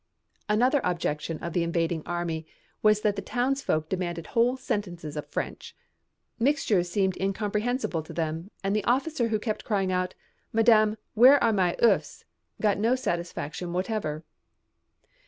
[0.49, 2.47] Another objection of the invading army
[2.81, 5.75] was that the townsfolk demanded whole sentences of French.
[6.39, 10.15] Mixtures seemed incomprehensible to them and the officer who kept crying out,
[10.51, 12.23] "Madame, where are my oeufs?"
[12.59, 14.23] got no satisfaction whatever.